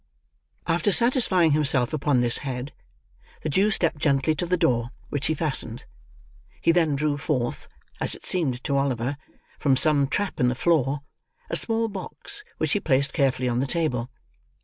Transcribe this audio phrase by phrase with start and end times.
[0.65, 2.73] After satisfying himself upon this head,
[3.43, 5.83] the Jew stepped gently to the door: which he fastened.
[6.59, 7.67] He then drew forth:
[7.99, 9.15] as it seemed to Oliver,
[9.59, 11.01] from some trap in the floor:
[11.51, 14.09] a small box, which he placed carefully on the table.